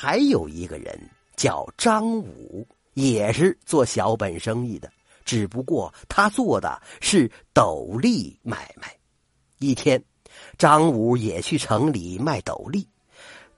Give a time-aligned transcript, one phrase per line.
[0.00, 0.96] 还有一个人
[1.34, 4.88] 叫张武，也是做小本生意的，
[5.24, 8.94] 只不过他做的是斗笠买卖。
[9.58, 10.00] 一天，
[10.56, 12.86] 张武也去城里卖斗笠，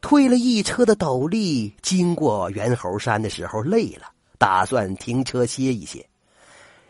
[0.01, 6.03] 推了一车的斗笠，经过猿猴山的时候累了，打算停车歇一歇。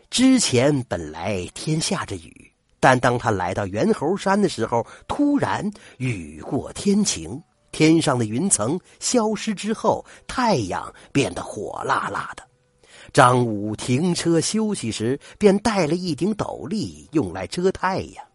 [0.09, 2.49] 之前本来天下着雨，
[2.79, 12.43] 但当他来到猿猴山的时候，突然雨过天晴，天上的云层消失之后，太阳变得火辣辣的。
[13.13, 18.25] 张武停车休息时，便带了一顶斗笠用来遮太阳。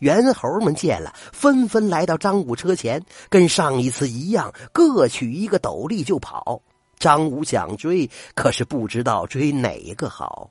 [0.00, 6.62] 猿猴们见了，纷纷来到张武车前，跟上一次一样，各取一个斗笠就跑。
[6.98, 10.50] 张武想追，可是不知道追哪一个好。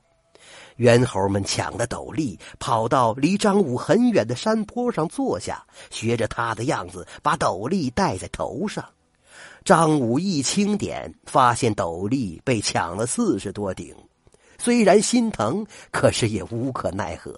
[0.78, 8.84] 猿猴们抢了斗笠，跑到离张武很远的山坡上坐下，学着他的样子，把斗笠戴在头上。
[9.64, 13.94] 张武一清点，发现斗笠被抢了四十多顶，
[14.56, 17.34] 虽然心疼，可是也无可奈何。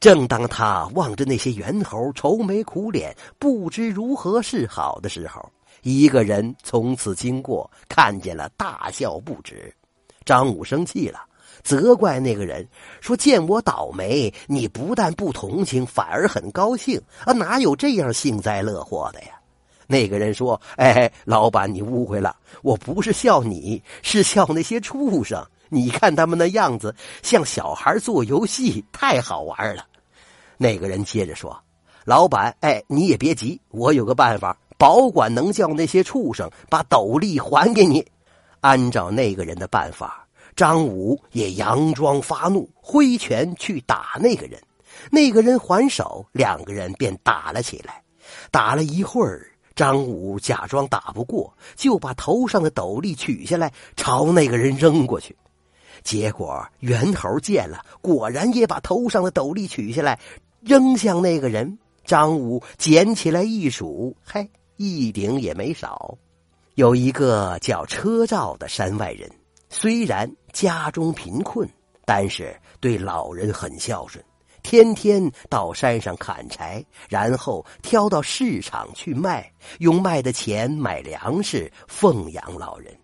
[0.00, 5.48] 正当他望着那些猿猴愁眉苦脸，不知如何是好的时候，
[5.82, 9.72] 一个人从此经过，看见了，大笑不止。
[10.24, 11.24] 张武生气了。
[11.62, 12.66] 责怪那个人
[13.00, 17.32] 说：“见我倒霉，你不但不同情，反而很高兴啊！
[17.32, 19.28] 哪有这样幸灾乐祸的呀？”
[19.86, 25.44] 那个人说：“哎，老板，你误会了，我不是笑你，是笑那些畜生。
[25.68, 29.86] 你看他们那样子，像小孩做游戏，太好玩了。”
[30.56, 31.56] 那个人接着说
[32.04, 38.04] ：“老板，哎，你也别急，我有个办法，保管能叫那些畜生把斗笠还给你。
[38.60, 44.60] 按照那个人的办法。”张武也佯装发怒，挥拳去打那个人。
[45.10, 48.02] 那个人还手，两个人便打了起来。
[48.50, 55.34] 打了一会儿，张武假装打不过，就把头上的斗笠取下来，朝那个人扔过去。
[56.02, 60.18] 结果猿猴见了，果然也把头上的斗笠取下来，
[60.60, 61.78] 扔向那个人。
[62.04, 66.18] 张武捡起来一数，嘿，一顶也没少。
[66.74, 69.30] 有一个叫车照的山外人。
[69.68, 71.68] 虽然家中贫困，
[72.04, 74.22] 但是对老人很孝顺，
[74.62, 82.96] 天天到山上砍柴，然后挑到市场去卖，用卖的钱买粮食奉养老人。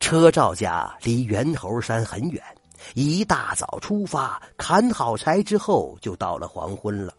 [0.00, 2.42] 车照家离猿猴山很远，
[2.94, 7.12] 一大早出发，砍好柴之后就到了黄昏了。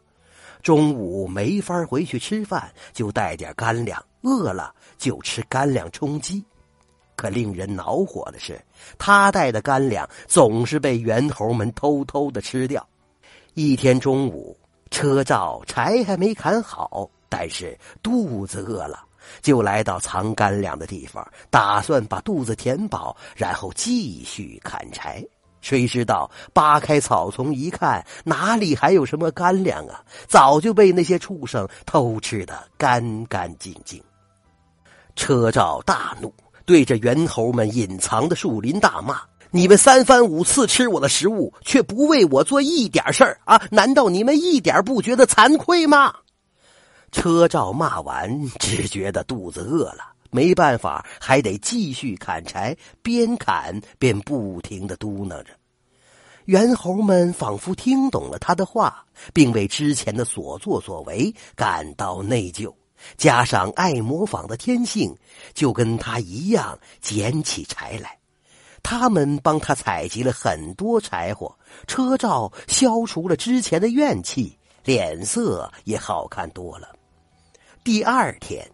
[0.61, 6.43] 中午没法回去吃饭，就带点干粮，饿了就吃干粮充饥。
[7.19, 8.57] 可令人恼火的是，
[8.97, 12.87] 他带的干粮总是被猿猴们偷偷的吃掉。
[13.55, 14.57] 一天中午，
[14.89, 19.03] 车照柴还没砍好，但是肚子饿了，
[19.41, 25.21] 就来到藏干粮的地方，打算把肚子填饱，然后继续砍柴。
[25.59, 30.01] 谁知道扒开草丛一看，哪里还有什么干粮啊？
[30.25, 34.01] 早就被那些畜生偷吃的干干净净。
[35.17, 36.33] 车照大怒。
[36.69, 39.19] 对着猿猴们隐藏的树林大骂
[39.49, 43.59] ：“你们三番五次吃我的食物，却不为我做一点事儿啊！
[43.71, 46.13] 难道你们一点不觉得惭愧吗？”
[47.11, 55.47] 车照骂完，只觉得肚子饿了，没办法，还得继续砍柴，边砍边不停的嘟囔着。
[56.45, 59.03] 猿猴们仿佛听懂了他的话，
[59.33, 62.71] 并为之前的所作所为感到内疚。
[63.17, 65.15] 加上爱模仿的天性，
[65.53, 68.17] 就跟他一样捡起柴来。
[68.81, 71.53] 他们帮他采集了很多柴火，
[71.85, 76.87] 车照消除了之前的怨气，脸色也好看多了。
[77.83, 78.65] 第二天，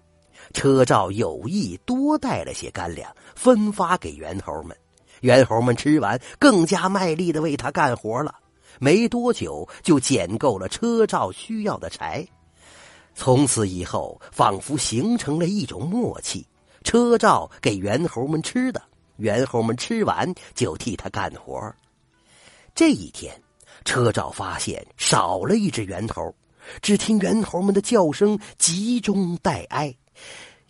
[0.53, 4.77] 车照有意多带了些干粮，分发给猿猴们。
[5.21, 8.35] 猿猴们吃完，更加卖力的为他干活了。
[8.79, 12.27] 没多久，就捡够了车照需要的柴。
[13.15, 16.45] 从此以后，仿佛形成了一种默契。
[16.84, 18.81] 车照给猿猴们吃的，
[19.17, 21.73] 猿猴们吃完就替他干活。
[22.75, 23.34] 这一天，
[23.85, 26.35] 车照发现少了一只猿猴，
[26.81, 29.95] 只听猿猴们的叫声急中带哀，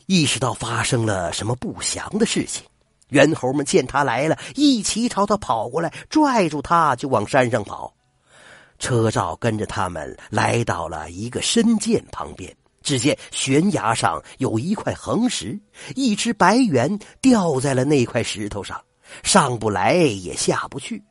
[0.06, 2.64] 意识到发生了什么不祥的事情。
[3.10, 7.95] 猿猴们见他来了，一齐朝他跑过来，拽住他就往山上跑。
[8.86, 15.60] 车照跟着他们来到了一个深涧旁边，只见悬崖上有一块横石，
[15.96, 18.80] 一只白猿掉在了那块石头上，
[19.24, 21.04] 上不来也下不去。